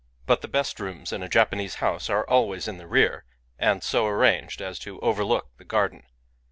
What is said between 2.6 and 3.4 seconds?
in the rear,